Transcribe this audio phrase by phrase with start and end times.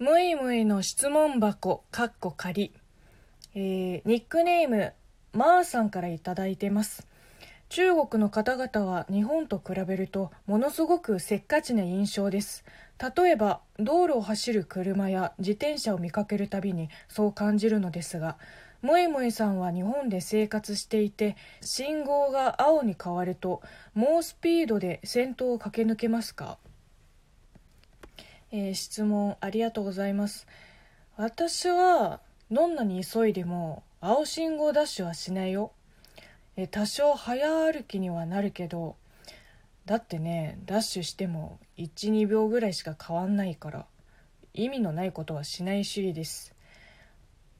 [0.00, 2.72] むいむいの質問箱、かっこ仮。
[3.54, 4.94] えー、ニックネーム、
[5.34, 7.06] まーさんからいただいてます。
[7.68, 12.64] 中国の方々は日本と比べるとものすごくせっかちな印象です。
[13.14, 18.38] 例えば道路を走る車や自転車を見かけるたびにそう感じるのですが、
[18.80, 23.60] もいもいさんは日本で生活していて信号が青に変わると
[23.92, 26.56] 猛スピードで先頭を駆け抜けますか？
[28.52, 30.46] えー、質問ありがとうございます。
[31.16, 35.72] 私はどんなに急いでも青信号ダッシュはしないよ。
[36.56, 38.96] え多少早歩きにはなるけど
[39.86, 43.86] だってねダッシュしても12秒ぐらいしか変わんないから
[44.52, 46.54] 意味のないことはしない主義です。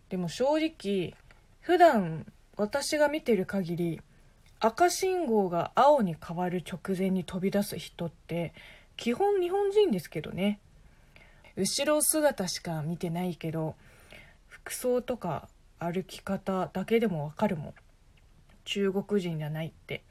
[0.08, 1.14] でも正直
[1.60, 2.26] 普段
[2.56, 4.00] 私が見てる限り
[4.58, 8.52] 赤信号が青に変わる直前に飛び出す人って
[8.96, 10.58] 基本日本人ですけどね。
[11.60, 13.74] 後ろ姿しか見てないけど
[14.48, 15.46] 服装とか
[15.78, 17.74] 歩き方だけでもわかるもん。
[18.64, 20.02] 中国人じゃないって。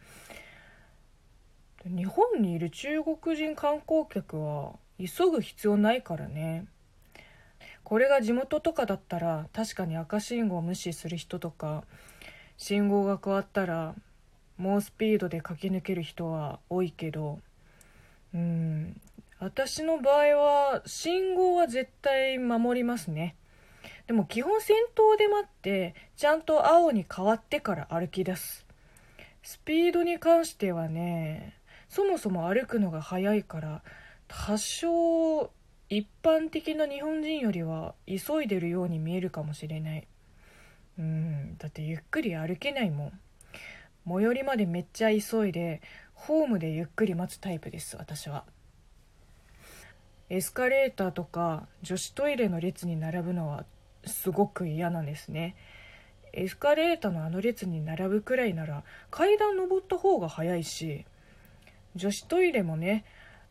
[1.86, 6.68] 日本にいる中国人観光客は急ぐ必要ないからね。
[7.84, 11.84] これが地元とかだったら確かに赤信号を無視する人とか
[12.58, 13.96] 信号が変わったら
[14.60, 17.40] 猛スピードで駆け抜ける人は多いけど
[18.36, 19.02] うん
[19.50, 23.36] 私の場合は信号は絶対守りますね。
[24.06, 28.68] でも基本先頭で待ってちゃんと青に変わってから歩き出す。
[29.42, 33.82] スピードに関してはねそもそも歩くのが速いから
[34.28, 35.50] 多少
[35.90, 40.08] 一般的な日本人よりは急いでるように見えるかもしれない。
[41.00, 43.20] うんだってゆっくり歩けないもん。
[44.08, 45.82] 最寄りまでめっちゃ急いで
[46.14, 48.46] ホームでゆっくり待つタイプです私は。
[50.30, 53.66] エスカレーターとか女子トイレの列に並ぶのは
[54.06, 55.56] すごく嫌なんですね。
[56.34, 61.06] エスカレーターのあの列に並ぶくらいなら階段登った方が早いし
[61.96, 63.04] 女子トイレもね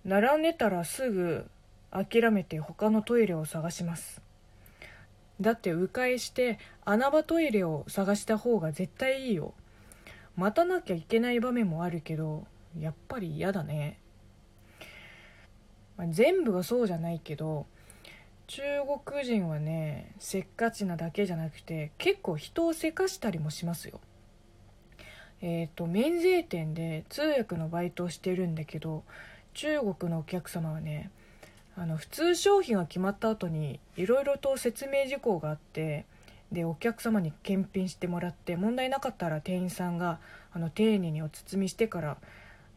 [0.05, 1.47] 並んでたらすぐ
[1.91, 4.23] 諦めて他のトイレを探します。
[5.41, 9.55] だって迂回して穴場トイレを探した方が絶対いいよ。
[10.37, 12.47] 待たなきゃいけない場面もあるけど
[12.79, 13.99] やっぱり嫌だね、
[15.99, 17.67] まあ、全部がそうじゃないけど
[18.47, 18.63] 中
[19.05, 24.01] 国人はねせっかちなだけじゃなくて結構人をせかしたりもしますよ。
[25.43, 29.05] えっ、ー、と免税店で通訳のバイトをしてるんだけど
[29.53, 31.11] 中国のお客様はね
[31.77, 36.07] あの普通商品が決まった後にいろいろと説明事項があって
[36.51, 40.19] でお客様に検品してもらって問題なかったら店員さんが
[40.53, 42.17] あの丁寧にお包みしてから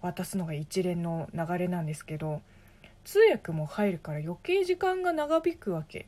[0.02, 2.42] 渡すのが一連の流れなんですけど
[3.04, 6.08] 通訳も入るから余計時間が長引くわけ。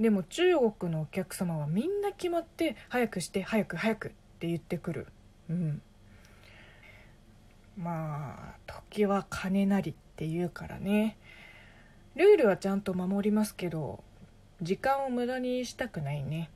[0.00, 5.06] でも中国のお客様はみんな決まって早くして早く早くって言ってくる。
[5.48, 5.82] うん。
[7.78, 11.16] まあ時は金なりって言うからね。
[12.14, 14.02] ルールはちゃんと守りますけど
[14.62, 16.50] 時間を無駄にしたくないね。